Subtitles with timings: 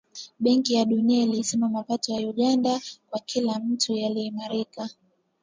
[0.39, 4.89] Benki ya Dunia ilisema mapato ya Uganda kwa kila mtu yaliimarika